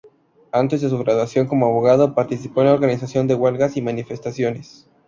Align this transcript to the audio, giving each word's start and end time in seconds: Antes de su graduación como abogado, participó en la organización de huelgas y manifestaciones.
Antes 0.51 0.81
de 0.81 0.89
su 0.89 0.97
graduación 0.97 1.45
como 1.45 1.67
abogado, 1.67 2.15
participó 2.15 2.61
en 2.61 2.67
la 2.69 2.73
organización 2.73 3.27
de 3.27 3.35
huelgas 3.35 3.77
y 3.77 3.83
manifestaciones. 3.83 4.89